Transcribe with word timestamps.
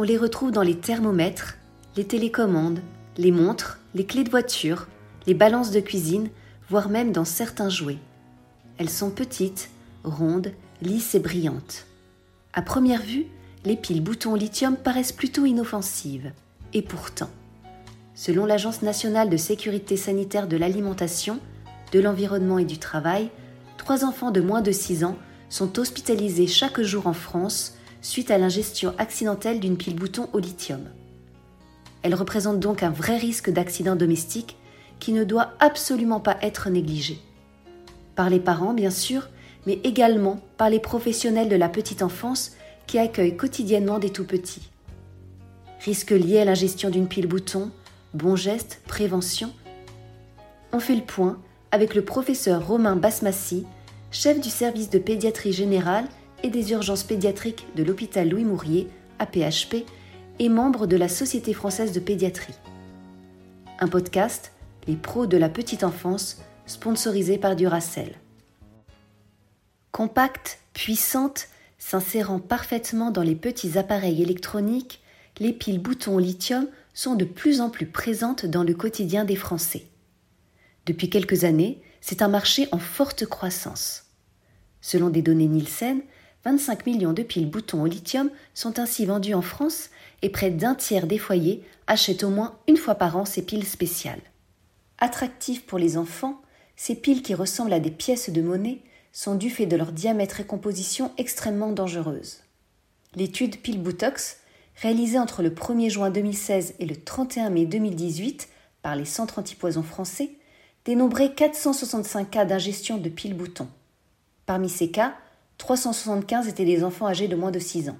on 0.00 0.02
les 0.02 0.16
retrouve 0.16 0.50
dans 0.50 0.62
les 0.62 0.78
thermomètres, 0.78 1.58
les 1.94 2.06
télécommandes, 2.06 2.80
les 3.18 3.32
montres, 3.32 3.80
les 3.94 4.06
clés 4.06 4.24
de 4.24 4.30
voiture, 4.30 4.88
les 5.26 5.34
balances 5.34 5.72
de 5.72 5.80
cuisine, 5.80 6.30
voire 6.70 6.88
même 6.88 7.12
dans 7.12 7.26
certains 7.26 7.68
jouets. 7.68 7.98
Elles 8.78 8.88
sont 8.88 9.10
petites, 9.10 9.68
rondes, 10.02 10.52
lisses 10.80 11.14
et 11.14 11.18
brillantes. 11.18 11.84
À 12.54 12.62
première 12.62 13.02
vue, 13.02 13.26
les 13.66 13.76
piles 13.76 14.02
boutons 14.02 14.34
lithium 14.34 14.74
paraissent 14.74 15.12
plutôt 15.12 15.44
inoffensives. 15.44 16.32
Et 16.72 16.80
pourtant, 16.80 17.28
selon 18.14 18.46
l'Agence 18.46 18.80
nationale 18.80 19.28
de 19.28 19.36
sécurité 19.36 19.98
sanitaire 19.98 20.48
de 20.48 20.56
l'alimentation, 20.56 21.40
de 21.92 22.00
l'environnement 22.00 22.56
et 22.56 22.64
du 22.64 22.78
travail, 22.78 23.28
trois 23.76 24.06
enfants 24.06 24.30
de 24.30 24.40
moins 24.40 24.62
de 24.62 24.72
6 24.72 25.04
ans 25.04 25.18
sont 25.50 25.78
hospitalisés 25.78 26.46
chaque 26.46 26.80
jour 26.80 27.06
en 27.06 27.12
France 27.12 27.74
suite 28.02 28.30
à 28.30 28.38
l'ingestion 28.38 28.94
accidentelle 28.98 29.60
d'une 29.60 29.76
pile 29.76 29.96
bouton 29.96 30.28
au 30.32 30.38
lithium. 30.38 30.88
Elle 32.02 32.14
représente 32.14 32.60
donc 32.60 32.82
un 32.82 32.90
vrai 32.90 33.16
risque 33.16 33.50
d'accident 33.50 33.96
domestique 33.96 34.56
qui 34.98 35.12
ne 35.12 35.24
doit 35.24 35.52
absolument 35.60 36.20
pas 36.20 36.36
être 36.42 36.70
négligé. 36.70 37.18
Par 38.14 38.30
les 38.30 38.40
parents, 38.40 38.74
bien 38.74 38.90
sûr, 38.90 39.28
mais 39.66 39.80
également 39.84 40.40
par 40.56 40.70
les 40.70 40.80
professionnels 40.80 41.48
de 41.48 41.56
la 41.56 41.68
petite 41.68 42.02
enfance 42.02 42.52
qui 42.86 42.98
accueillent 42.98 43.36
quotidiennement 43.36 43.98
des 43.98 44.10
tout-petits. 44.10 44.68
Risques 45.84 46.10
liés 46.10 46.40
à 46.40 46.44
l'ingestion 46.44 46.90
d'une 46.90 47.08
pile 47.08 47.26
bouton, 47.26 47.70
bons 48.14 48.36
gestes, 48.36 48.80
prévention. 48.86 49.52
On 50.72 50.80
fait 50.80 50.96
le 50.96 51.02
point 51.02 51.38
avec 51.70 51.94
le 51.94 52.04
professeur 52.04 52.66
Romain 52.66 52.96
Basmassi, 52.96 53.64
chef 54.10 54.40
du 54.40 54.50
service 54.50 54.90
de 54.90 54.98
pédiatrie 54.98 55.52
générale 55.52 56.06
et 56.42 56.50
des 56.50 56.72
urgences 56.72 57.02
pédiatriques 57.02 57.66
de 57.76 57.82
l'hôpital 57.82 58.28
Louis 58.28 58.44
Mourier, 58.44 58.88
APHP, 59.18 59.86
et 60.38 60.48
membre 60.48 60.86
de 60.86 60.96
la 60.96 61.08
Société 61.08 61.52
française 61.52 61.92
de 61.92 62.00
pédiatrie. 62.00 62.54
Un 63.78 63.88
podcast, 63.88 64.52
Les 64.86 64.96
pros 64.96 65.26
de 65.26 65.36
la 65.36 65.50
petite 65.50 65.84
enfance, 65.84 66.38
sponsorisé 66.66 67.36
par 67.36 67.56
Duracell. 67.56 68.14
Compacte, 69.92 70.60
puissante, 70.72 71.48
s'insérant 71.78 72.38
parfaitement 72.38 73.10
dans 73.10 73.22
les 73.22 73.34
petits 73.34 73.76
appareils 73.76 74.22
électroniques, 74.22 75.02
les 75.38 75.52
piles 75.52 75.80
boutons 75.80 76.18
lithium 76.18 76.68
sont 76.94 77.14
de 77.14 77.24
plus 77.24 77.60
en 77.60 77.70
plus 77.70 77.86
présentes 77.86 78.46
dans 78.46 78.62
le 78.62 78.74
quotidien 78.74 79.24
des 79.24 79.36
Français. 79.36 79.86
Depuis 80.86 81.10
quelques 81.10 81.44
années, 81.44 81.82
c'est 82.00 82.22
un 82.22 82.28
marché 82.28 82.68
en 82.72 82.78
forte 82.78 83.26
croissance. 83.26 84.06
Selon 84.80 85.10
des 85.10 85.22
données 85.22 85.48
Nielsen, 85.48 86.00
25 86.44 86.86
millions 86.86 87.12
de 87.12 87.22
piles 87.22 87.50
boutons 87.50 87.82
au 87.82 87.86
lithium 87.86 88.30
sont 88.54 88.78
ainsi 88.78 89.04
vendues 89.04 89.34
en 89.34 89.42
France 89.42 89.90
et 90.22 90.30
près 90.30 90.50
d'un 90.50 90.74
tiers 90.74 91.06
des 91.06 91.18
foyers 91.18 91.62
achètent 91.86 92.24
au 92.24 92.30
moins 92.30 92.58
une 92.66 92.76
fois 92.76 92.94
par 92.94 93.16
an 93.16 93.24
ces 93.24 93.42
piles 93.42 93.66
spéciales. 93.66 94.22
Attractives 94.98 95.64
pour 95.64 95.78
les 95.78 95.96
enfants, 95.96 96.40
ces 96.76 96.94
piles 96.94 97.22
qui 97.22 97.34
ressemblent 97.34 97.72
à 97.72 97.80
des 97.80 97.90
pièces 97.90 98.30
de 98.30 98.40
monnaie 98.40 98.80
sont 99.12 99.34
du 99.34 99.50
fait 99.50 99.66
de 99.66 99.76
leur 99.76 99.92
diamètre 99.92 100.40
et 100.40 100.44
composition 100.44 101.12
extrêmement 101.18 101.72
dangereuses. 101.72 102.40
L'étude 103.16 103.60
Pile 103.60 103.82
Boutox, 103.82 104.38
réalisée 104.76 105.18
entre 105.18 105.42
le 105.42 105.50
1er 105.50 105.90
juin 105.90 106.10
2016 106.10 106.74
et 106.78 106.86
le 106.86 106.96
31 106.96 107.50
mai 107.50 107.66
2018 107.66 108.48
par 108.82 108.96
les 108.96 109.04
centres 109.04 109.38
antipoisons 109.38 109.82
français, 109.82 110.30
dénombrait 110.84 111.34
465 111.34 112.30
cas 112.30 112.44
d'ingestion 112.44 112.96
de 112.96 113.08
piles 113.08 113.36
boutons. 113.36 113.68
Parmi 114.46 114.68
ces 114.70 114.90
cas, 114.90 115.14
375 115.60 116.48
étaient 116.48 116.64
des 116.64 116.82
enfants 116.82 117.06
âgés 117.06 117.28
de 117.28 117.36
moins 117.36 117.50
de 117.50 117.58
6 117.58 117.90
ans. 117.90 117.98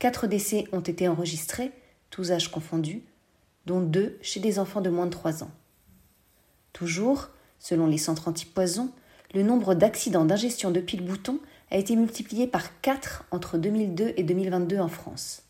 Quatre 0.00 0.26
décès 0.26 0.64
ont 0.72 0.80
été 0.80 1.06
enregistrés, 1.06 1.70
tous 2.10 2.32
âges 2.32 2.50
confondus, 2.50 3.04
dont 3.66 3.80
deux 3.80 4.18
chez 4.20 4.40
des 4.40 4.58
enfants 4.58 4.80
de 4.80 4.90
moins 4.90 5.06
de 5.06 5.12
3 5.12 5.44
ans. 5.44 5.52
Toujours, 6.72 7.28
selon 7.60 7.86
les 7.86 7.98
centres 7.98 8.26
antipoisons, 8.26 8.90
le 9.32 9.44
nombre 9.44 9.74
d'accidents 9.74 10.24
d'ingestion 10.24 10.72
de 10.72 10.80
piles 10.80 11.04
boutons 11.04 11.38
a 11.70 11.76
été 11.76 11.94
multiplié 11.94 12.48
par 12.48 12.80
4 12.80 13.26
entre 13.30 13.56
2002 13.56 14.14
et 14.16 14.24
2022 14.24 14.80
en 14.80 14.88
France. 14.88 15.44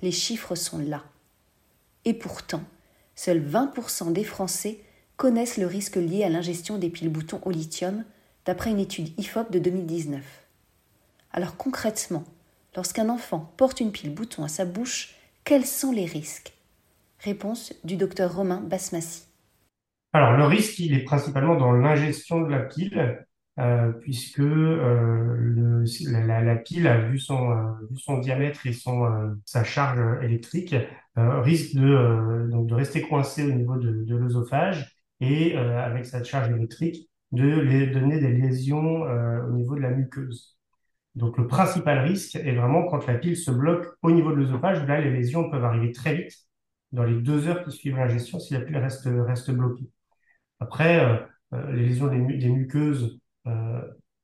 Les 0.00 0.12
chiffres 0.12 0.54
sont 0.54 0.78
là. 0.78 1.04
Et 2.06 2.14
pourtant, 2.14 2.62
seuls 3.14 3.46
20% 3.46 4.14
des 4.14 4.24
Français 4.24 4.80
connaissent 5.18 5.58
le 5.58 5.66
risque 5.66 5.96
lié 5.96 6.24
à 6.24 6.30
l'ingestion 6.30 6.78
des 6.78 6.88
piles 6.88 7.10
boutons 7.10 7.42
au 7.44 7.50
lithium, 7.50 8.02
d'après 8.44 8.70
une 8.70 8.80
étude 8.80 9.18
IFOP 9.18 9.50
de 9.50 9.58
2019. 9.58 10.22
Alors 11.32 11.56
concrètement, 11.56 12.24
lorsqu'un 12.76 13.08
enfant 13.08 13.52
porte 13.56 13.80
une 13.80 13.92
pile 13.92 14.14
bouton 14.14 14.44
à 14.44 14.48
sa 14.48 14.64
bouche, 14.64 15.14
quels 15.44 15.66
sont 15.66 15.92
les 15.92 16.06
risques? 16.06 16.52
Réponse 17.20 17.72
du 17.84 17.96
docteur 17.96 18.34
Romain 18.34 18.60
Basmassi. 18.60 19.24
Alors 20.12 20.36
le 20.36 20.44
risque, 20.44 20.78
il 20.78 20.94
est 20.94 21.04
principalement 21.04 21.56
dans 21.56 21.72
l'ingestion 21.72 22.42
de 22.42 22.50
la 22.50 22.60
pile, 22.60 23.24
euh, 23.58 23.92
puisque 23.92 24.40
euh, 24.40 25.84
la, 26.06 26.56
pile, 26.56 26.86
a 26.86 27.00
vu 27.00 27.18
son, 27.18 27.50
euh, 27.50 27.86
vu 27.90 27.98
son 27.98 28.18
diamètre 28.18 28.66
et 28.66 28.72
sa 29.44 29.64
charge 29.64 30.24
électrique, 30.24 30.74
risque 31.16 31.74
de, 31.74 32.74
rester 32.74 33.02
coincé 33.02 33.44
au 33.44 33.52
niveau 33.52 33.76
de, 33.76 34.04
de 34.04 34.16
l'œsophage 34.16 34.96
et 35.20 35.56
avec 35.56 36.06
sa 36.06 36.24
charge 36.24 36.50
électrique, 36.50 37.10
de 37.32 37.48
les 37.60 37.86
donner 37.86 38.20
des 38.20 38.32
lésions 38.32 39.04
euh, 39.06 39.46
au 39.46 39.52
niveau 39.52 39.74
de 39.74 39.80
la 39.80 39.90
muqueuse. 39.90 40.58
Donc 41.14 41.38
le 41.38 41.46
principal 41.46 41.98
risque 42.00 42.36
est 42.36 42.54
vraiment 42.54 42.84
quand 42.86 43.06
la 43.06 43.14
pile 43.14 43.36
se 43.36 43.50
bloque 43.50 43.86
au 44.02 44.10
niveau 44.10 44.30
de 44.32 44.36
l'œsophage. 44.36 44.86
Là, 44.86 45.00
les 45.00 45.10
lésions 45.10 45.50
peuvent 45.50 45.64
arriver 45.64 45.92
très 45.92 46.14
vite, 46.14 46.34
dans 46.92 47.04
les 47.04 47.20
deux 47.20 47.48
heures 47.48 47.64
qui 47.64 47.72
suivent 47.72 47.96
l'ingestion, 47.96 48.38
si 48.38 48.54
la 48.54 48.60
pile 48.60 48.76
reste, 48.76 49.50
bloquée. 49.50 49.90
Après, 50.60 51.04
euh, 51.04 51.16
euh, 51.54 51.72
les 51.72 51.86
lésions 51.86 52.06
des, 52.06 52.18
muqueuses, 52.18 53.18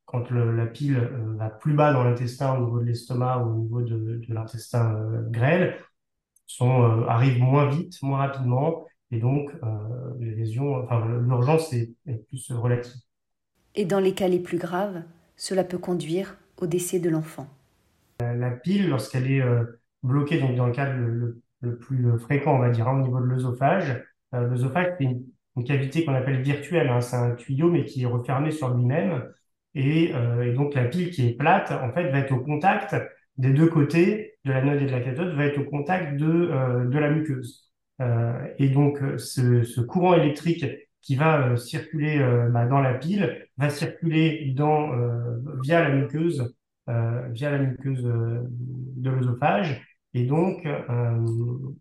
quand 0.04 0.30
la 0.30 0.66
pile 0.66 0.98
va 1.36 1.50
plus 1.50 1.74
bas 1.74 1.92
dans 1.92 2.02
l'intestin, 2.02 2.56
au 2.56 2.64
niveau 2.64 2.80
de 2.80 2.84
l'estomac 2.86 3.38
ou 3.40 3.50
au 3.50 3.56
niveau 3.56 3.82
de, 3.82 4.22
l'intestin 4.28 5.22
grêle, 5.30 5.76
sont, 6.46 7.04
arrivent 7.06 7.42
moins 7.42 7.68
vite, 7.68 8.00
moins 8.02 8.18
rapidement, 8.18 8.86
et 9.10 9.18
donc, 9.18 9.50
euh, 9.62 9.66
les 10.20 10.34
lésions, 10.34 10.74
enfin, 10.76 11.06
l'urgence 11.26 11.72
est, 11.72 11.94
plus 12.28 12.52
relative. 12.52 13.00
Et 13.74 13.84
dans 13.84 14.00
les 14.00 14.12
cas 14.12 14.28
les 14.28 14.38
plus 14.38 14.58
graves, 14.58 15.02
cela 15.36 15.64
peut 15.64 15.78
conduire 15.78 16.36
au 16.58 16.66
décès 16.66 16.98
de 16.98 17.08
l'enfant. 17.08 17.46
La, 18.20 18.50
pile, 18.50 18.90
lorsqu'elle 18.90 19.30
est 19.30 19.40
euh, 19.40 19.64
bloquée, 20.02 20.40
donc 20.40 20.56
dans 20.56 20.66
le 20.66 20.72
cas 20.72 20.92
le, 20.92 21.40
plus 21.80 22.18
fréquent, 22.18 22.54
on 22.54 22.58
va 22.58 22.70
dire, 22.70 22.86
hein, 22.88 23.00
au 23.00 23.02
niveau 23.02 23.20
de 23.20 23.26
l'œsophage, 23.26 24.04
euh, 24.34 24.46
l'œsophage, 24.46 24.94
c'est 24.98 25.04
une, 25.04 25.24
cavité 25.66 26.04
qu'on 26.04 26.14
appelle 26.14 26.40
virtuelle. 26.42 26.88
Hein, 26.88 27.00
c'est 27.00 27.16
un 27.16 27.34
tuyau, 27.34 27.68
mais 27.68 27.84
qui 27.84 28.02
est 28.02 28.06
refermé 28.06 28.52
sur 28.52 28.72
lui-même. 28.72 29.24
Et, 29.74 30.10
et, 30.10 30.52
donc, 30.52 30.74
la 30.74 30.84
pile 30.84 31.10
qui 31.10 31.26
est 31.26 31.32
plate, 31.32 31.72
en 31.72 31.92
fait, 31.92 32.10
va 32.10 32.18
être 32.20 32.32
au 32.32 32.38
contact 32.38 32.94
des 33.38 33.52
deux 33.52 33.66
côtés 33.66 34.38
de 34.44 34.52
la 34.52 34.62
node 34.62 34.80
et 34.82 34.86
de 34.86 34.92
la 34.92 35.00
cathode, 35.00 35.34
va 35.34 35.46
être 35.46 35.58
au 35.58 35.64
contact 35.64 36.16
de, 36.16 36.86
de 36.86 36.98
la 36.98 37.10
muqueuse. 37.10 37.67
Euh, 38.00 38.46
et 38.58 38.68
donc, 38.68 39.02
euh, 39.02 39.18
ce, 39.18 39.80
courant 39.80 40.14
électrique 40.14 40.64
qui 41.02 41.16
va 41.16 41.48
euh, 41.48 41.56
circuler 41.56 42.18
bah, 42.50 42.66
dans 42.66 42.80
la 42.80 42.94
pile 42.94 43.46
va 43.56 43.70
circuler 43.70 44.52
dans, 44.54 44.90
via 45.62 45.82
la 45.82 45.94
muqueuse, 45.94 46.54
via 46.86 47.50
la 47.50 47.58
muqueuse 47.58 48.02
de 48.04 49.10
l'œsophage 49.10 49.84
et 50.14 50.24
donc 50.24 50.66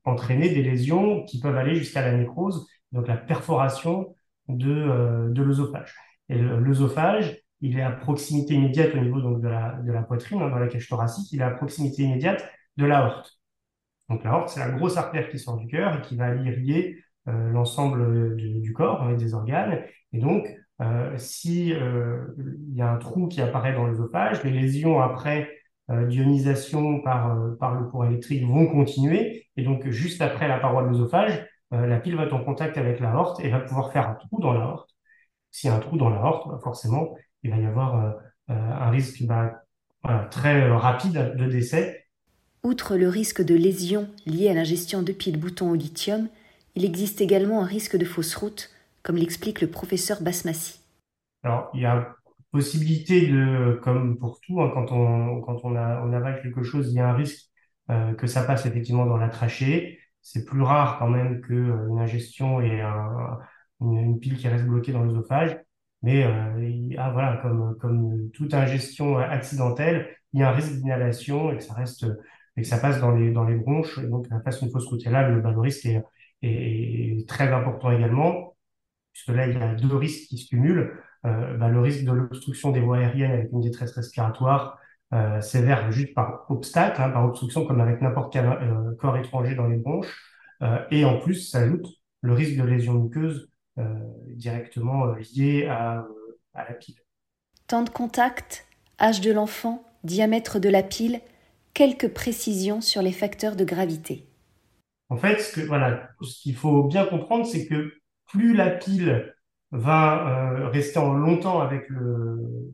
entraîner 0.03 0.50
des 0.50 0.63
lésions 0.63 1.23
qui 1.25 1.39
peuvent 1.39 1.55
aller 1.55 1.75
jusqu'à 1.75 2.01
la 2.01 2.17
nécrose, 2.17 2.67
donc 2.91 3.07
la 3.07 3.17
perforation 3.17 4.16
de, 4.47 5.29
de 5.29 5.44
l'œsophage. 5.44 5.94
Et 6.29 6.38
l'œsophage, 6.38 7.38
il 7.61 7.78
est 7.78 7.81
à 7.81 7.91
proximité 7.91 8.55
immédiate 8.55 8.95
au 8.95 8.99
niveau 8.99 9.22
donc, 9.22 9.41
de, 9.41 9.47
la, 9.47 9.73
de 9.73 9.91
la 9.91 10.03
poitrine, 10.03 10.41
hein, 10.41 10.49
dans 10.49 10.59
la 10.59 10.67
cage 10.67 10.88
thoracique, 10.88 11.31
il 11.31 11.41
est 11.41 11.44
à 11.44 11.52
proximité 11.52 12.03
immédiate 12.03 12.43
de 12.78 12.85
l'aorte. 12.85 13.36
Donc 14.09 14.24
l'aorte, 14.24 14.50
c'est 14.50 14.59
la 14.59 14.70
grosse 14.70 14.98
artère 14.98 15.30
qui 15.30 15.40
sort 15.40 15.58
du 15.58 15.68
cœur 15.68 15.98
et 15.98 16.02
qui 16.02 16.16
va 16.16 16.34
irriguer 16.36 17.04
euh, 17.28 17.50
l'ensemble 17.52 18.36
du, 18.38 18.74
corps 18.74 19.04
avec 19.04 19.18
des 19.18 19.34
organes. 19.34 19.82
Et 20.14 20.20
donc, 20.20 20.48
euh, 20.82 21.18
si 21.18 21.74
euh, 21.74 22.28
y 22.74 22.82
a 22.82 22.90
un 22.90 22.98
trou 22.98 23.28
qui 23.28 23.42
apparaît 23.42 23.74
dans 23.74 23.86
l'œsophage, 23.86 24.44
les 24.44 24.52
lésions 24.52 25.02
après 25.02 25.50
d'ionisation 25.90 27.00
par, 27.00 27.34
par 27.62 27.74
le 27.74 27.86
courant 27.86 28.09
électrique 28.09 28.46
vont 28.46 28.68
continuer. 28.68 29.48
Et 29.56 29.64
donc, 29.64 29.88
juste 29.88 30.22
après 30.22 30.50
la 30.50 30.59
paroi 30.59 30.84
de 30.84 30.90
l'œsophage, 30.90 31.48
la 31.72 31.98
pile 32.02 32.18
va 32.18 32.26
être 32.26 32.34
en 32.34 32.44
contact 32.44 32.78
avec 32.78 33.00
l'aorte 33.00 33.40
et 33.40 33.50
va 33.50 33.62
pouvoir 33.62 33.94
faire 33.94 34.09
un 34.09 34.16
trou 34.16 34.42
dans 34.42 34.52
l'aorte. 34.52 34.90
S'il 35.50 35.70
y 35.70 35.74
a 35.74 35.78
un 35.78 35.80
trou 35.80 35.96
dans 35.96 36.09
l'aorte, 36.09 36.50
bah, 36.50 36.59
forcément, 36.62 37.16
il 37.42 37.52
va 37.52 37.58
y 37.58 37.66
avoir 37.66 38.18
un 38.50 38.90
risque 38.90 39.24
bah, 39.24 39.64
très 40.30 40.70
rapide 40.70 41.36
de 41.38 41.46
décès 41.46 42.07
Outre 42.64 42.98
le 42.98 43.08
risque 43.08 43.44
de 43.44 43.56
lésion 43.56 44.09
lié 44.26 44.50
à 44.50 44.54
l'ingestion 44.54 45.02
de 45.02 45.12
piles 45.12 45.40
boutons 45.40 45.72
au 45.72 45.76
lithium, 45.76 46.28
il 46.76 46.86
existe 46.86 47.22
également 47.22 47.62
un 47.62 47.66
risque 47.66 47.98
de 47.98 48.06
fausse 48.06 48.36
route, 48.36 48.70
comme 49.04 49.16
l'explique 49.16 49.62
le 49.62 49.68
professeur 49.68 50.22
Basmassi. 50.22 50.82
Alors, 51.44 51.70
il 51.74 51.82
y 51.82 51.86
a 51.86 52.18
possibilité 52.52 53.28
de, 53.28 53.80
comme 53.84 54.18
pour 54.18 54.40
tout, 54.42 54.62
hein, 54.62 54.72
quand, 54.74 54.92
on, 54.92 55.42
quand 55.42 55.59
on, 55.64 55.76
a, 55.76 56.16
avale 56.16 56.42
quelque 56.42 56.64
chose, 56.64 56.92
il 56.92 56.96
y 56.96 57.00
a 57.00 57.09
un 57.09 57.14
risque 57.14 57.50
que 58.18 58.28
ça 58.28 58.44
passe 58.44 58.66
effectivement 58.66 59.06
dans 59.06 59.18
la 59.18 59.30
trachée. 59.30 60.00
C'est 60.22 60.44
plus 60.44 60.62
rare 60.62 61.00
quand 61.00 61.08
même 61.08 61.40
qu'une 61.42 61.98
ingestion 62.00 62.59
et 62.59 62.82
une, 63.80 64.20
pile 64.20 64.36
qui 64.36 64.48
reste 64.50 64.66
bloquée 64.66 64.92
dans 64.92 65.04
l'œsophage. 65.04 65.58
Mais 66.02 66.24
ah, 66.98 67.12
voilà, 67.12 67.38
comme, 67.42 67.78
comme 67.80 68.30
toute 68.32 68.54
ingestion 68.54 69.18
accidentelle, 69.18 70.09
il 70.34 70.42
y 70.42 70.44
a 70.44 70.50
un 70.50 70.52
risque 70.52 70.74
d'inhalation 70.74 71.52
et 71.52 71.58
que 71.58 71.64
ça 71.64 71.74
reste 71.76 72.06
et 72.58 72.64
que 72.64 72.68
ça 72.68 72.80
passe 72.80 73.00
dans 73.00 73.12
les, 73.12 73.32
dans 73.32 73.44
les 73.44 73.56
bronches, 73.56 74.00
et 74.00 74.08
donc 74.08 74.28
passe 74.44 74.62
une 74.62 74.72
fausse 74.72 74.92
là, 75.06 75.30
le, 75.30 75.40
le 75.40 75.59
risque 75.59 75.86
est, 75.86 76.04
est, 76.42 77.28
très 77.30 77.54
important 77.54 77.92
également, 77.92 78.56
puisque 79.14 79.30
là, 79.30 79.48
il 79.48 79.58
y 79.58 79.62
a 79.62 79.76
deux 79.76 79.96
risques 79.96 80.28
qui 80.28 80.38
se 80.38 80.50
cumulent. 80.50 81.00
Euh, 81.26 81.58
bah, 81.58 81.70
le 81.70 81.80
risque 81.80 82.04
de 82.04 82.12
l'obstruction 82.12 82.72
des 82.72 82.80
voies 82.80 82.98
aériennes 82.98 83.32
avec 83.32 83.52
une 83.52 83.62
détresse 83.62 83.92
respiratoire 83.94 84.80
euh, 85.14 85.42
sévère 85.42 85.92
juste 85.92 86.14
par 86.14 86.46
obstacle, 86.50 87.02
hein, 87.02 87.09
par 87.09 87.26
obstruction, 87.26 87.66
comme 87.66 87.82
avec 87.82 88.02
n'importe 88.02 88.34
quel 88.34 88.46
euh, 88.46 88.96
corps 89.00 89.18
étranger 89.18 89.56
dans 89.56 89.68
les 89.68 89.78
bronches. 89.78 90.24
Et 90.90 91.06
en 91.06 91.20
plus, 91.20 91.52
s'ajoute 91.52 91.86
le 92.22 92.34
risque 92.34 92.58
de 92.58 92.64
lésion 92.64 92.94
muqueuse 92.96 93.52
directement 94.30 95.06
lié 95.36 95.68
à, 95.68 96.04
à 96.56 96.68
la 96.68 96.74
pile. 96.74 96.96
Temps 97.68 97.84
de 97.84 97.92
contact, 97.92 98.66
âge 99.00 99.22
de 99.22 99.32
l'enfant, 99.32 99.84
diamètre 100.04 100.59
de 100.59 100.68
la 100.70 100.82
pile, 100.82 101.22
quelques 101.78 102.12
précisions 102.12 102.82
sur 102.82 103.03
les 103.03 103.12
facteurs 103.12 103.56
de 103.56 103.64
gravité. 103.64 104.26
En 105.09 105.16
fait, 105.16 105.40
ce 105.40 106.41
qu'il 106.41 106.56
faut 106.56 106.84
bien 106.85 107.06
comprendre, 107.06 107.46
c'est 107.46 107.68
que 107.68 107.94
plus 108.26 108.56
la 108.56 108.72
pile 108.72 109.32
va 109.70 110.56
euh, 110.56 110.70
rester 110.70 111.00
longtemps 111.00 111.62
avec, 111.62 111.84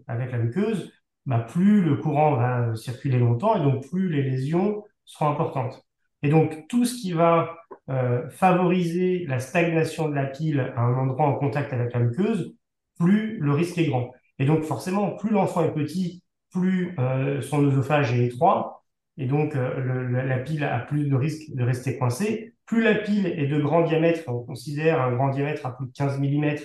la 0.08 0.38
muqueuse, 0.38 0.94
bah, 1.26 1.40
plus 1.40 1.82
le 1.82 1.98
courant 1.98 2.38
va 2.38 2.74
circuler 2.78 3.20
longtemps 3.20 3.58
et 3.58 3.62
donc 3.62 3.86
plus 3.90 4.08
les 4.08 4.24
lésions 4.24 4.86
seront 5.04 5.32
importantes. 5.32 5.84
Et 6.22 6.30
donc 6.30 6.70
tout 6.70 6.86
ce 6.86 6.96
qui 6.96 7.12
va 7.12 7.58
euh, 7.90 8.30
favoriser 8.30 9.26
la 9.28 9.40
stagnation 9.40 10.08
de 10.08 10.16
la 10.16 10.28
pile 10.28 10.72
à 10.78 10.82
un 10.82 10.98
endroit 10.98 11.26
en 11.26 11.36
contact 11.36 11.74
avec 11.74 11.92
la 11.94 12.00
muqueuse, 12.00 12.56
plus 12.98 13.38
le 13.38 13.52
risque 13.52 13.78
est 13.78 13.88
grand. 13.88 14.14
Et 14.40 14.46
donc 14.46 14.64
forcément, 14.64 15.12
plus 15.18 15.30
l'enfant 15.32 15.66
est 15.66 15.74
petit, 15.74 16.24
plus 16.52 16.96
euh, 17.00 17.42
son 17.42 17.66
œsophage 17.66 18.14
est 18.14 18.28
étroit, 18.28 18.83
et 19.18 19.28
donc 19.28 19.56
euh, 19.56 20.26
la 20.26 20.40
pile 20.40 20.64
a 20.64 20.80
plus 20.80 21.08
de 21.08 21.16
risque 21.16 21.54
de 21.54 21.64
rester 21.64 21.98
coincée. 21.98 22.54
Plus 22.66 22.82
la 22.82 22.96
pile 22.96 23.28
est 23.28 23.48
de 23.48 23.60
grand 23.60 23.84
diamètre, 23.84 24.22
on 24.28 24.44
considère 24.44 25.02
un 25.02 25.14
grand 25.14 25.30
diamètre 25.30 25.66
à 25.66 25.76
plus 25.76 25.88
de 25.88 25.92
15 25.92 26.20
mm, 26.20 26.56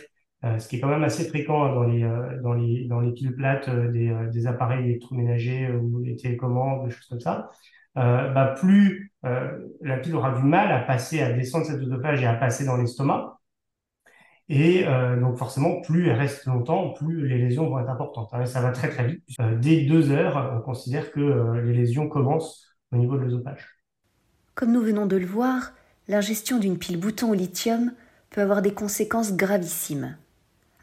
euh, 0.45 0.59
ce 0.59 0.69
qui 0.69 0.77
est 0.77 0.81
quand 0.81 0.89
même 0.89 1.05
assez 1.05 1.25
fréquent 1.29 1.75
dans 1.75 1.83
les, 1.83 2.05
euh, 2.05 2.41
dans 2.43 2.55
les, 2.55 2.87
dans 2.87 3.01
les 3.01 3.13
piles 3.13 3.35
plates 3.35 3.69
des, 3.69 4.15
des 4.33 4.47
appareils 4.47 4.85
électroménagers 4.85 5.71
ou 5.73 6.01
des 6.03 6.17
télécommandes, 6.17 6.87
des 6.87 6.91
choses 6.91 7.07
comme 7.07 7.21
ça. 7.21 7.51
bah, 7.95 8.55
plus 8.59 9.13
la 9.23 9.99
pile 9.99 10.15
aura 10.15 10.39
du 10.39 10.45
mal 10.45 10.71
à 10.73 10.81
passer, 10.81 11.21
à 11.21 11.33
descendre 11.33 11.67
cette 11.67 11.81
oesophage 11.83 12.23
et 12.23 12.27
à 12.27 12.35
passer 12.35 12.65
dans 12.65 12.77
l'estomac. 12.77 13.38
Et 14.49 14.87
euh, 14.87 15.21
donc 15.21 15.37
forcément, 15.37 15.81
plus 15.83 16.09
elle 16.09 16.19
reste 16.19 16.47
longtemps, 16.47 16.91
plus 16.95 17.29
les 17.29 17.39
lésions 17.39 17.69
vont 17.69 17.81
être 17.81 17.91
importantes. 17.91 18.31
Hein, 18.33 18.47
ça 18.47 18.63
va 18.63 18.71
très 18.71 18.89
très 18.89 19.07
vite. 19.07 19.23
Euh, 19.41 19.57
dès 19.57 19.83
deux 19.83 20.11
heures, 20.11 20.55
on 20.57 20.61
considère 20.61 21.13
que 21.13 21.21
euh, 21.21 21.61
les 21.63 21.75
lésions 21.75 22.09
commencent 22.09 22.67
au 22.93 22.97
niveau 22.97 23.17
de 23.17 23.25
l'œsophage. 23.25 23.67
Comme 24.55 24.73
nous 24.73 24.81
venons 24.81 25.07
de 25.07 25.17
le 25.17 25.27
voir, 25.27 25.73
l'ingestion 26.09 26.59
d'une 26.59 26.79
pile 26.79 26.99
bouton 26.99 27.31
au 27.31 27.35
lithium 27.35 27.93
peut 28.31 28.41
avoir 28.41 28.63
des 28.63 28.73
conséquences 28.73 29.37
gravissimes. 29.37 30.17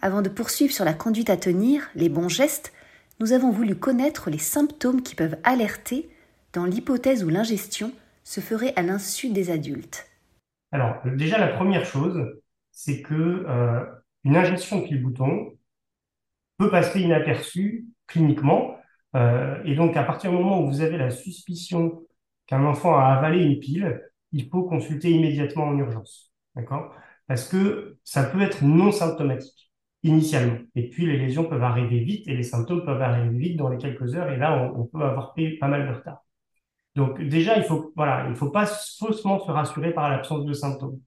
Avant 0.01 0.21
de 0.21 0.29
poursuivre 0.29 0.73
sur 0.73 0.85
la 0.85 0.93
conduite 0.93 1.31
à 1.31 1.37
tenir, 1.37 1.89
les 1.95 2.09
bons 2.09 2.29
gestes, 2.29 2.71
nous 3.19 3.33
avons 3.33 3.49
voulu 3.49 3.75
connaître 3.75 4.29
les 4.29 4.37
symptômes 4.37 5.01
qui 5.01 5.15
peuvent 5.15 5.37
alerter 5.43 6.09
dans 6.53 6.65
l'hypothèse 6.65 7.23
où 7.23 7.29
l'ingestion 7.29 7.91
se 8.23 8.41
ferait 8.41 8.73
à 8.75 8.83
l'insu 8.83 9.29
des 9.29 9.49
adultes. 9.49 10.07
Alors, 10.71 10.97
déjà, 11.15 11.39
la 11.39 11.47
première 11.47 11.85
chose, 11.85 12.19
c'est 12.75 13.01
que 13.01 13.13
euh, 13.15 13.85
une 14.25 14.35
injection 14.37 14.81
de 14.81 14.87
pile-bouton 14.87 15.53
peut 16.57 16.69
passer 16.69 17.01
inaperçue 17.01 17.85
cliniquement. 18.05 18.75
Euh, 19.15 19.61
et 19.65 19.75
donc, 19.75 19.95
à 19.97 20.03
partir 20.03 20.29
du 20.29 20.37
moment 20.37 20.61
où 20.61 20.67
vous 20.67 20.81
avez 20.81 20.97
la 20.97 21.09
suspicion 21.09 22.05
qu'un 22.47 22.65
enfant 22.65 22.97
a 22.97 23.05
avalé 23.05 23.43
une 23.43 23.59
pile, 23.59 24.01
il 24.33 24.49
faut 24.49 24.63
consulter 24.63 25.09
immédiatement 25.11 25.65
en 25.65 25.77
urgence. 25.77 26.33
Parce 27.27 27.47
que 27.47 27.97
ça 28.03 28.23
peut 28.25 28.41
être 28.41 28.63
non 28.63 28.91
symptomatique 28.91 29.71
initialement. 30.03 30.59
Et 30.75 30.89
puis, 30.89 31.05
les 31.05 31.17
lésions 31.17 31.45
peuvent 31.45 31.63
arriver 31.63 32.01
vite 32.01 32.27
et 32.27 32.35
les 32.35 32.43
symptômes 32.43 32.85
peuvent 32.85 33.01
arriver 33.01 33.37
vite 33.37 33.57
dans 33.57 33.69
les 33.69 33.77
quelques 33.77 34.15
heures. 34.15 34.29
Et 34.29 34.37
là, 34.37 34.71
on, 34.75 34.85
peut 34.85 35.01
avoir 35.01 35.33
pas 35.59 35.67
mal 35.67 35.87
de 35.87 35.93
retard. 35.93 36.23
Donc, 36.95 37.21
déjà, 37.21 37.57
il 37.57 37.63
faut, 37.63 37.93
faut 38.35 38.51
pas 38.51 38.65
faussement 38.65 39.39
se 39.39 39.51
rassurer 39.51 39.93
par 39.93 40.09
l'absence 40.09 40.45
de 40.45 40.53
symptômes. 40.53 40.99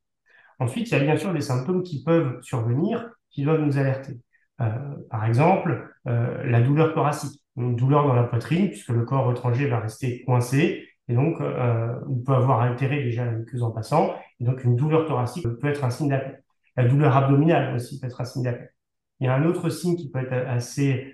Ensuite, 0.58 0.88
il 0.88 0.92
y 0.92 0.96
a 0.96 1.00
bien 1.00 1.16
sûr 1.16 1.32
des 1.32 1.40
symptômes 1.40 1.82
qui 1.82 2.02
peuvent 2.02 2.40
survenir, 2.42 3.10
qui 3.30 3.44
doivent 3.44 3.60
nous 3.60 3.78
alerter. 3.78 4.18
Euh, 4.60 4.66
par 5.10 5.24
exemple, 5.24 5.94
euh, 6.08 6.44
la 6.44 6.60
douleur 6.60 6.92
thoracique, 6.92 7.42
une 7.56 7.76
douleur 7.76 8.06
dans 8.06 8.14
la 8.14 8.24
poitrine, 8.24 8.68
puisque 8.68 8.88
le 8.88 9.04
corps 9.04 9.30
étranger 9.30 9.68
va 9.68 9.80
rester 9.80 10.24
coincé, 10.24 10.88
et 11.08 11.14
donc 11.14 11.40
euh, 11.40 11.94
on 12.08 12.16
peut 12.16 12.34
avoir 12.34 12.60
altéré 12.60 13.02
déjà 13.02 13.24
la 13.24 13.32
muqueuse 13.32 13.62
en 13.62 13.70
passant, 13.70 14.14
et 14.40 14.44
donc 14.44 14.64
une 14.64 14.76
douleur 14.76 15.06
thoracique 15.06 15.46
peut 15.60 15.68
être 15.68 15.84
un 15.84 15.90
signe 15.90 16.08
d'appel. 16.08 16.42
La 16.76 16.84
douleur 16.84 17.16
abdominale 17.16 17.74
aussi 17.74 18.00
peut 18.00 18.06
être 18.06 18.20
un 18.20 18.24
signe 18.24 18.42
d'appel. 18.44 18.72
Il 19.20 19.26
y 19.26 19.28
a 19.28 19.34
un 19.34 19.44
autre 19.44 19.68
signe 19.68 19.96
qui 19.96 20.10
peut 20.10 20.20
être 20.20 20.32
assez 20.32 21.12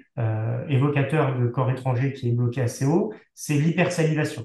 évocateur 0.68 1.38
de 1.38 1.48
corps 1.48 1.70
étranger 1.70 2.12
qui 2.12 2.28
est 2.28 2.32
bloqué 2.32 2.60
assez 2.60 2.84
haut, 2.84 3.12
c'est 3.34 3.54
l'hypersalivation. 3.54 4.44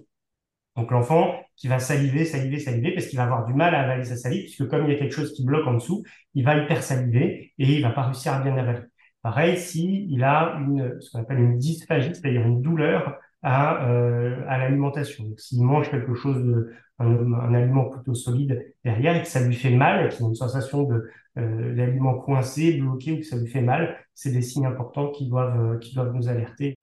Donc 0.78 0.92
l'enfant 0.92 1.36
qui 1.60 1.68
va 1.68 1.78
saliver, 1.78 2.24
saliver, 2.24 2.58
saliver, 2.58 2.94
parce 2.94 3.08
qu'il 3.08 3.18
va 3.18 3.26
avoir 3.26 3.46
du 3.46 3.54
mal 3.54 3.76
à 3.76 3.82
avaler 3.82 4.06
sa 4.06 4.16
salive, 4.16 4.44
puisque 4.44 4.68
comme 4.70 4.86
il 4.86 4.94
y 4.94 4.96
a 4.96 4.98
quelque 4.98 5.14
chose 5.14 5.34
qui 5.34 5.46
bloque 5.46 5.68
en 5.68 5.74
dessous, 5.74 6.04
il 6.34 6.46
va 6.46 6.58
hyper 6.58 6.82
saliver 6.82 7.54
et 7.60 7.76
il 7.76 7.82
va 7.82 7.90
pas 7.90 8.04
réussir 8.04 8.34
à 8.34 8.40
bien 8.40 8.56
avaler. 8.58 8.80
Pareil, 9.22 9.58
si 9.58 10.08
il 10.10 10.24
a 10.24 10.58
une, 10.58 11.02
ce 11.02 11.12
qu'on 11.12 11.20
appelle 11.20 11.40
une 11.40 11.58
dysphagie, 11.58 12.16
c'est-à-dire 12.16 12.48
une 12.48 12.62
douleur 12.62 13.20
à, 13.44 13.90
euh, 13.90 14.42
à 14.48 14.58
l'alimentation. 14.58 15.26
Donc 15.26 15.40
s'il 15.42 15.62
mange 15.62 15.92
quelque 15.92 16.16
chose, 16.16 16.42
de, 16.46 16.72
un, 17.00 17.54
aliment 17.54 17.90
plutôt 17.90 18.14
solide 18.14 18.74
derrière 18.86 19.18
et 19.18 19.22
que 19.22 19.28
ça 19.28 19.46
lui 19.46 19.56
fait 19.56 19.76
mal, 19.76 20.08
qu'il 20.10 20.26
a 20.26 20.30
une 20.30 20.36
sensation 20.36 20.84
de 20.84 21.10
euh, 21.38 21.76
l'aliment 21.76 22.14
coincé, 22.14 22.78
bloqué 22.78 23.12
ou 23.12 23.18
que 23.18 23.24
ça 23.24 23.36
lui 23.36 23.48
fait 23.48 23.62
mal, 23.62 23.98
c'est 24.16 24.32
des 24.32 24.42
signes 24.42 24.66
importants 24.66 25.10
qui 25.12 25.28
doivent, 25.28 25.78
qui 25.80 25.94
doivent 25.94 26.14
nous 26.14 26.30
alerter. 26.30 26.78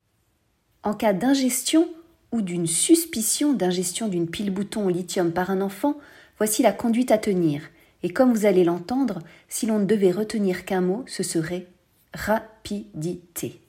En 0.82 0.92
cas 0.92 1.14
d'ingestion, 1.14 1.88
d'une 2.42 2.66
suspicion 2.66 3.52
d'ingestion 3.52 4.08
d'une 4.08 4.28
pile 4.28 4.50
bouton 4.50 4.86
au 4.86 4.90
lithium 4.90 5.32
par 5.32 5.50
un 5.50 5.60
enfant, 5.60 5.96
voici 6.38 6.62
la 6.62 6.72
conduite 6.72 7.10
à 7.10 7.18
tenir. 7.18 7.62
Et 8.02 8.10
comme 8.10 8.32
vous 8.32 8.46
allez 8.46 8.64
l'entendre, 8.64 9.20
si 9.48 9.66
l'on 9.66 9.78
ne 9.78 9.84
devait 9.84 10.10
retenir 10.10 10.64
qu'un 10.64 10.80
mot, 10.80 11.04
ce 11.06 11.22
serait 11.22 11.66
rapidité. 12.14 13.60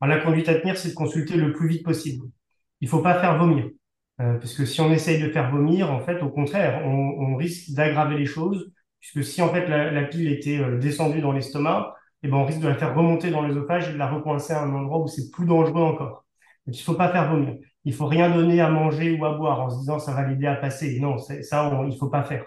la 0.00 0.18
conduite 0.18 0.48
à 0.48 0.54
tenir, 0.54 0.76
c'est 0.76 0.90
de 0.90 0.94
consulter 0.94 1.36
le 1.36 1.52
plus 1.52 1.68
vite 1.68 1.84
possible. 1.84 2.26
Il 2.80 2.86
ne 2.86 2.90
faut 2.90 3.02
pas 3.02 3.20
faire 3.20 3.38
vomir. 3.38 3.66
Euh, 4.20 4.38
parce 4.38 4.54
que 4.54 4.64
si 4.64 4.80
on 4.80 4.92
essaye 4.92 5.20
de 5.20 5.30
faire 5.30 5.50
vomir, 5.50 5.90
en 5.90 6.00
fait, 6.00 6.22
au 6.22 6.28
contraire, 6.28 6.82
on, 6.86 7.36
risque 7.36 7.70
d'aggraver 7.72 8.16
les 8.16 8.26
choses, 8.26 8.72
puisque 9.00 9.24
si 9.24 9.42
en 9.42 9.48
fait 9.48 9.66
la, 9.66 10.02
pile 10.04 10.28
était 10.32 10.58
euh, 10.58 10.78
descendue 10.78 11.20
dans 11.20 11.32
l'estomac, 11.32 11.94
eh 12.22 12.28
ben, 12.28 12.36
on 12.36 12.44
risque 12.44 12.60
de 12.60 12.68
la 12.68 12.76
faire 12.76 12.94
remonter 12.94 13.30
dans 13.30 13.42
l'œsophage 13.42 13.88
et 13.88 13.92
de 13.92 13.98
la 13.98 14.08
recoincer 14.08 14.52
à 14.52 14.62
un 14.62 14.72
endroit 14.74 14.98
où 14.98 15.08
c'est 15.08 15.30
plus 15.30 15.46
dangereux 15.46 15.82
encore. 15.82 16.24
Donc, 16.66 16.78
il 16.78 16.82
faut 16.82 16.94
pas 16.94 17.10
faire 17.10 17.30
vomir. 17.30 17.56
Il 17.84 17.92
faut 17.92 18.06
rien 18.06 18.30
donner 18.30 18.60
à 18.60 18.70
manger 18.70 19.18
ou 19.18 19.24
à 19.24 19.36
boire 19.36 19.60
en 19.60 19.70
se 19.70 19.78
disant 19.78 19.98
ça 19.98 20.14
va 20.14 20.26
l'aider 20.26 20.46
à 20.46 20.56
passer. 20.56 20.98
Non, 21.00 21.18
ça, 21.18 21.70
on, 21.70 21.86
il 21.86 21.96
faut 21.96 22.08
pas 22.08 22.22
faire. 22.22 22.44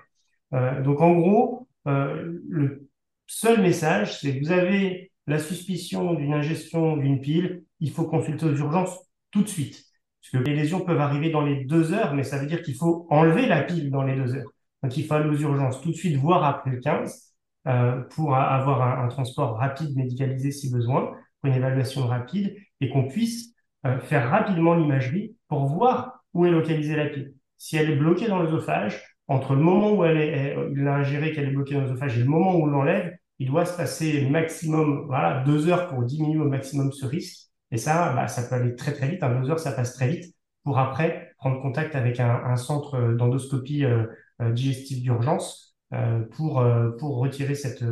Euh, 0.53 0.81
donc, 0.81 1.01
en 1.01 1.13
gros, 1.13 1.67
euh, 1.87 2.39
le 2.47 2.89
seul 3.27 3.61
message, 3.61 4.19
c'est 4.19 4.39
vous 4.39 4.51
avez 4.51 5.11
la 5.27 5.39
suspicion 5.39 6.13
d'une 6.13 6.33
ingestion 6.33 6.97
d'une 6.97 7.19
pile, 7.21 7.63
il 7.79 7.91
faut 7.91 8.05
consulter 8.05 8.45
aux 8.45 8.55
urgences 8.55 8.97
tout 9.31 9.43
de 9.43 9.47
suite. 9.47 9.85
Parce 10.21 10.43
que 10.43 10.49
les 10.49 10.55
lésions 10.55 10.81
peuvent 10.81 10.99
arriver 10.99 11.29
dans 11.29 11.41
les 11.41 11.65
deux 11.65 11.93
heures, 11.93 12.13
mais 12.13 12.23
ça 12.23 12.37
veut 12.37 12.47
dire 12.47 12.61
qu'il 12.63 12.75
faut 12.75 13.07
enlever 13.09 13.45
la 13.45 13.61
pile 13.63 13.91
dans 13.91 14.03
les 14.03 14.15
deux 14.15 14.35
heures. 14.35 14.51
Donc, 14.83 14.95
il 14.97 15.05
faut 15.05 15.13
aller 15.13 15.29
aux 15.29 15.39
urgences 15.39 15.81
tout 15.81 15.89
de 15.89 15.95
suite, 15.95 16.17
voire 16.17 16.43
après 16.43 16.71
le 16.71 16.79
15, 16.79 17.33
euh, 17.67 18.01
pour 18.11 18.35
avoir 18.35 18.99
un, 19.03 19.07
transport 19.09 19.57
rapide 19.57 19.95
médicalisé 19.95 20.51
si 20.51 20.71
besoin, 20.71 21.11
pour 21.41 21.49
une 21.49 21.55
évaluation 21.55 22.07
rapide, 22.07 22.55
et 22.79 22.89
qu'on 22.89 23.07
puisse 23.07 23.53
euh, 23.85 23.99
faire 23.99 24.29
rapidement 24.29 24.75
l'imagerie 24.75 25.35
pour 25.47 25.65
voir 25.65 26.23
où 26.33 26.45
est 26.45 26.51
localisée 26.51 26.95
la 26.95 27.07
pile. 27.07 27.33
Si 27.57 27.77
elle 27.77 27.89
est 27.89 27.95
bloquée 27.95 28.27
dans 28.27 28.39
l'œsophage, 28.39 29.17
entre 29.27 29.55
le 29.55 29.61
moment 29.61 29.91
où 29.93 30.05
elle 30.05 30.17
est, 30.17 30.55
il 30.71 30.87
a 30.87 30.95
ingéré 30.95 31.33
qu'elle 31.33 31.49
est 31.49 31.51
bloquée 31.51 31.75
dans 31.75 31.81
l'œsophage 31.81 32.17
et 32.17 32.21
le 32.21 32.29
moment 32.29 32.55
où 32.55 32.63
on 32.63 32.65
l'enlève, 32.67 33.17
il 33.39 33.47
doit 33.47 33.65
se 33.65 33.75
passer 33.75 34.27
maximum, 34.29 35.05
voilà, 35.07 35.43
deux 35.43 35.67
heures 35.67 35.87
pour 35.89 36.03
diminuer 36.03 36.39
au 36.39 36.47
maximum 36.47 36.91
ce 36.91 37.05
risque. 37.05 37.49
Et 37.71 37.77
ça, 37.77 38.13
bah, 38.13 38.27
ça 38.27 38.43
peut 38.43 38.55
aller 38.55 38.75
très 38.75 38.93
très 38.93 39.07
vite. 39.07 39.23
En 39.23 39.39
deux 39.39 39.49
heures, 39.49 39.59
ça 39.59 39.71
passe 39.71 39.93
très 39.93 40.07
vite 40.07 40.33
pour 40.63 40.79
après 40.79 41.33
prendre 41.37 41.61
contact 41.61 41.95
avec 41.95 42.19
un, 42.19 42.55
centre 42.55 43.13
d'endoscopie 43.13 43.85
euh, 43.85 44.05
euh 44.41 44.51
digestive 44.51 45.01
d'urgence 45.01 45.75
euh, 45.93 46.21
pour, 46.31 46.65
pour 46.99 47.17
retirer 47.17 47.55
cette, 47.55 47.83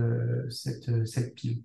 cette, 0.49 1.05
cette 1.05 1.35
pile. 1.35 1.61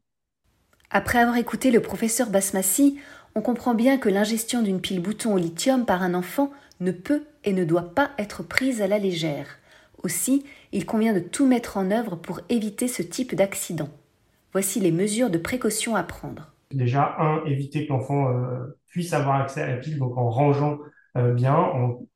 Après 0.90 1.20
avoir 1.20 1.36
écouté 1.36 1.70
le 1.70 1.80
professeur 1.80 2.30
Basmassi, 2.30 2.98
on 3.34 3.42
comprend 3.42 3.74
bien 3.74 3.98
que 3.98 4.08
l'ingestion 4.08 4.62
d'une 4.62 4.80
pile 4.80 5.00
bouton 5.00 5.34
au 5.34 5.38
lithium 5.38 5.84
par 5.84 6.02
un 6.02 6.14
enfant 6.14 6.50
ne 6.80 6.92
peut 6.92 7.24
et 7.44 7.52
ne 7.52 7.64
doit 7.64 7.94
pas 7.94 8.10
être 8.18 8.42
prise 8.42 8.82
à 8.82 8.86
la 8.86 8.98
légère. 8.98 9.58
Aussi, 10.02 10.44
il 10.72 10.86
convient 10.86 11.12
de 11.12 11.20
tout 11.20 11.46
mettre 11.46 11.76
en 11.76 11.90
œuvre 11.90 12.16
pour 12.16 12.40
éviter 12.48 12.88
ce 12.88 13.02
type 13.02 13.34
d'accident. 13.34 13.88
Voici 14.52 14.80
les 14.80 14.92
mesures 14.92 15.30
de 15.30 15.38
précaution 15.38 15.94
à 15.94 16.02
prendre. 16.02 16.52
Déjà, 16.72 17.16
un, 17.18 17.44
éviter 17.44 17.86
que 17.86 17.92
l'enfant 17.92 18.28
euh, 18.28 18.78
puisse 18.88 19.12
avoir 19.12 19.40
accès 19.40 19.62
à 19.62 19.68
la 19.68 19.76
pile, 19.76 19.98
donc 19.98 20.16
en 20.16 20.30
rangeant 20.30 20.78
euh, 21.16 21.34
bien, 21.34 21.54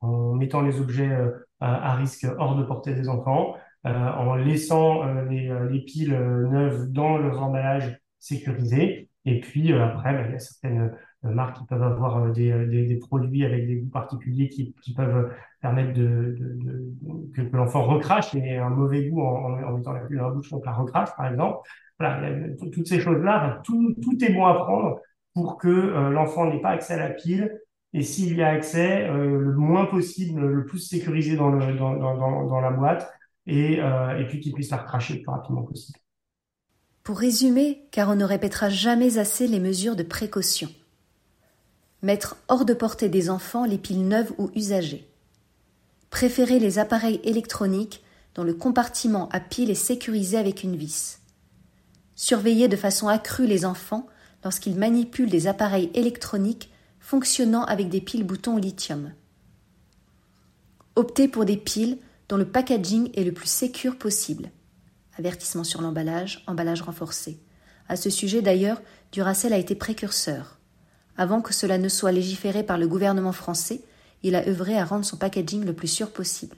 en, 0.01 0.35
mettant 0.35 0.63
les 0.63 0.81
objets 0.81 1.11
euh, 1.11 1.31
à, 1.61 1.95
risque 1.97 2.27
hors 2.39 2.57
de 2.57 2.65
portée 2.65 2.95
des 2.95 3.09
enfants, 3.09 3.57
en 3.85 4.35
laissant 4.37 5.05
les, 5.25 5.53
les, 5.71 5.81
piles 5.81 6.15
neuves 6.15 6.91
dans 6.91 7.19
leurs 7.19 7.43
emballages 7.43 7.99
sécurisés. 8.19 9.04
Et 9.25 9.41
puis 9.41 9.73
après, 9.73 10.13
ben, 10.13 10.27
il 10.29 10.33
y 10.33 10.37
a 10.37 10.39
certaines 10.39 10.93
marques 11.23 11.59
qui 11.59 11.65
peuvent 11.67 11.83
avoir 11.83 12.31
des, 12.33 12.67
des, 12.67 12.85
des, 12.85 12.97
produits 12.97 13.45
avec 13.45 13.67
des 13.67 13.77
goûts 13.77 13.91
particuliers 13.91 14.49
qui, 14.49 14.75
qui 14.83 14.93
peuvent 14.93 15.33
permettre 15.61 15.95
de, 15.95 16.37
de, 16.39 16.59
de 16.61 17.33
que, 17.35 17.57
l'enfant 17.57 17.85
recrache 17.85 18.35
et 18.35 18.59
un 18.59 18.69
mauvais 18.69 19.09
goût 19.09 19.23
en, 19.23 19.63
en, 19.63 19.77
mettant 19.77 19.93
la 19.93 20.03
la 20.11 20.31
bouche, 20.31 20.51
donc 20.51 20.67
la 20.67 20.73
recrache 20.73 21.11
par 21.17 21.31
exemple. 21.31 21.67
Voilà, 21.99 22.29
toutes 22.73 22.89
ces 22.89 23.01
choses-là, 23.01 23.61
tout, 23.65 23.95
tout 24.03 24.23
est 24.25 24.33
bon 24.33 24.45
à 24.47 24.55
prendre 24.55 25.01
pour 25.35 25.59
que 25.59 25.69
euh, 25.69 26.11
l'enfant 26.11 26.47
n'ait 26.47 26.61
pas 26.61 26.71
accès 26.71 26.95
à 26.95 26.97
la 26.99 27.11
pile. 27.11 27.61
Et 27.93 28.03
s'il 28.03 28.37
y 28.37 28.43
a 28.43 28.49
accès, 28.49 29.09
euh, 29.09 29.39
le 29.39 29.55
moins 29.55 29.87
possible, 29.87 30.41
le 30.41 30.65
plus 30.65 30.81
sécurisé 30.81 31.37
dans, 31.37 31.51
le, 31.51 31.75
dans, 31.75 31.95
dans, 31.95 32.47
dans 32.47 32.61
la 32.61 32.71
boîte, 32.71 33.13
et, 33.47 33.81
euh, 33.81 34.19
et 34.19 34.27
puis 34.27 34.41
qu'il 34.41 34.53
puisse 34.53 34.71
la 34.71 34.79
recracher 34.79 35.15
le 35.15 35.23
plus 35.23 35.31
rapidement 35.31 35.63
possible. 35.63 35.99
Pour 37.05 37.19
résumer, 37.19 37.87
car 37.91 38.09
on 38.09 38.15
ne 38.15 38.25
répétera 38.25 38.71
jamais 38.71 39.19
assez 39.19 39.47
les 39.47 39.61
mesures 39.61 39.95
de 39.95 40.03
précaution. 40.03 40.71
Mettre 42.01 42.39
hors 42.49 42.65
de 42.65 42.73
portée 42.73 43.11
des 43.11 43.29
enfants 43.29 43.67
les 43.67 43.77
piles 43.77 44.09
neuves 44.09 44.33
ou 44.39 44.51
usagées. 44.55 45.07
Préférer 46.09 46.59
les 46.59 46.79
appareils 46.79 47.21
électroniques 47.23 48.03
dont 48.35 48.43
le 48.43 48.55
compartiment 48.55 49.29
à 49.33 49.41
pile 49.41 49.71
est 49.71 49.75
sécurisé 49.75 50.39
avec 50.39 50.63
une 50.63 50.77
vis. 50.77 51.19
Surveiller 52.15 52.69
de 52.69 52.77
façon 52.77 53.07
accrue 53.07 53.47
les 53.47 53.67
enfants 53.67 54.07
lorsqu'ils 54.43 54.77
manipulent 54.77 55.29
des 55.29 55.47
appareils 55.47 55.91
électroniques 55.93 56.71
fonctionnant 57.01 57.65
avec 57.65 57.91
des 57.91 58.01
piles 58.01 58.25
boutons 58.25 58.57
lithium. 58.57 59.13
Optez 60.97 61.29
pour 61.29 61.45
des 61.45 61.59
piles 61.59 61.99
dont 62.31 62.39
le 62.39 62.49
packaging 62.49 63.11
est 63.15 63.25
le 63.25 63.33
plus 63.33 63.49
sécure 63.49 63.99
possible. 63.99 64.51
Avertissement 65.19 65.65
sur 65.65 65.81
l'emballage, 65.81 66.43
emballage 66.47 66.83
renforcé. 66.83 67.39
À 67.89 67.97
ce 67.97 68.11
sujet 68.11 68.43
d'ailleurs, 68.43 68.83
Duracell 69.13 69.53
a 69.53 69.59
été 69.59 69.75
précurseur. 69.75 70.59
Avant 71.17 71.41
que 71.41 71.55
cela 71.55 71.79
ne 71.79 71.89
soit 71.89 72.13
légiféré 72.13 72.63
par 72.63 72.79
le 72.79 72.89
gouvernement 72.89 73.33
français, 73.33 73.83
il 74.23 74.35
a 74.35 74.49
œuvré 74.49 74.77
à 74.77 74.85
rendre 74.85 75.05
son 75.05 75.17
packaging 75.17 75.65
le 75.65 75.75
plus 75.75 75.89
sûr 75.89 76.11
possible. 76.11 76.57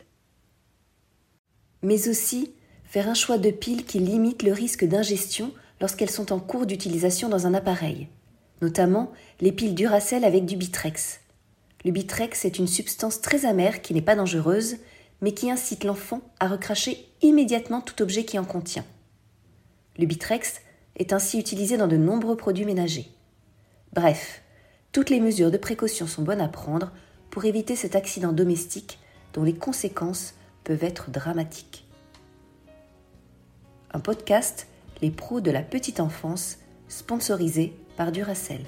Mais 1.82 2.08
aussi 2.08 2.52
faire 2.84 3.08
un 3.08 3.14
choix 3.14 3.38
de 3.38 3.50
piles 3.50 3.84
qui 3.84 3.98
limite 3.98 4.42
le 4.42 4.52
risque 4.52 4.84
d'ingestion 4.84 5.52
lorsqu'elles 5.80 6.10
sont 6.10 6.32
en 6.32 6.38
cours 6.38 6.64
d'utilisation 6.64 7.28
dans 7.28 7.46
un 7.46 7.54
appareil, 7.54 8.08
notamment 8.62 9.12
les 9.40 9.52
piles 9.52 9.74
Duracell 9.74 10.24
avec 10.24 10.46
du 10.46 10.56
Bitrex. 10.56 11.20
Le 11.84 11.90
Bitrex 11.90 12.44
est 12.44 12.58
une 12.58 12.66
substance 12.66 13.20
très 13.20 13.44
amère 13.44 13.82
qui 13.82 13.92
n'est 13.92 14.00
pas 14.00 14.16
dangereuse, 14.16 14.76
mais 15.20 15.32
qui 15.32 15.50
incite 15.50 15.84
l'enfant 15.84 16.20
à 16.40 16.48
recracher 16.48 17.08
immédiatement 17.22 17.80
tout 17.80 18.02
objet 18.02 18.24
qui 18.24 18.38
en 18.38 18.44
contient. 18.44 18.84
Le 19.98 20.06
Bitrex 20.06 20.60
est 20.96 21.12
ainsi 21.12 21.38
utilisé 21.38 21.76
dans 21.76 21.88
de 21.88 21.96
nombreux 21.96 22.36
produits 22.36 22.64
ménagers. 22.64 23.08
Bref, 23.92 24.42
toutes 24.92 25.10
les 25.10 25.20
mesures 25.20 25.50
de 25.50 25.58
précaution 25.58 26.06
sont 26.06 26.22
bonnes 26.22 26.40
à 26.40 26.48
prendre 26.48 26.92
pour 27.30 27.44
éviter 27.44 27.76
cet 27.76 27.96
accident 27.96 28.32
domestique 28.32 28.98
dont 29.32 29.42
les 29.42 29.54
conséquences 29.54 30.34
peuvent 30.64 30.84
être 30.84 31.10
dramatiques 31.10 31.86
un 33.96 34.00
podcast 34.00 34.68
Les 35.00 35.10
pros 35.10 35.40
de 35.40 35.50
la 35.50 35.62
petite 35.62 36.00
enfance, 36.00 36.58
sponsorisé 36.88 37.74
par 37.96 38.12
Duracell. 38.12 38.64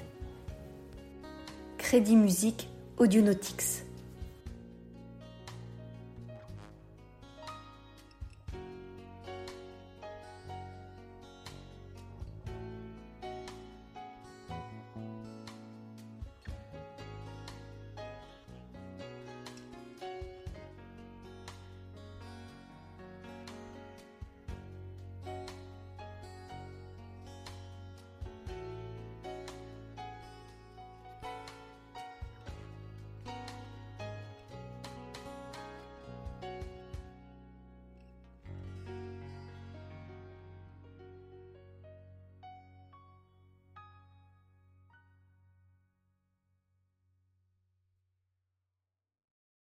Crédit 1.77 2.15
Musique 2.15 2.67
Audionautics. 2.97 3.88